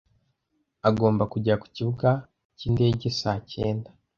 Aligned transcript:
Agomba 0.89 1.23
kugera 1.33 1.59
ku 1.61 1.67
kibuga 1.75 2.09
cyindege 2.57 3.07
saa 3.19 3.39
cyenda 3.51 3.89